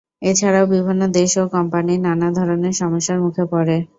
এ 0.21 0.31
ছাড়াও 0.35 0.65
বিভিন্ন 0.73 1.01
দেশ 1.17 1.31
ও 1.37 1.53
কোম্পানি 1.55 1.93
নানা 2.05 2.27
ধরনের 2.37 2.73
সমস্যার 2.81 3.17
মুখে 3.25 3.43
পরে। 3.51 3.75